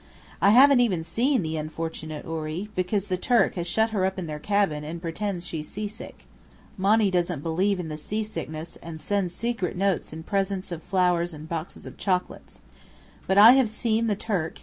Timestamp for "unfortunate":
1.57-2.25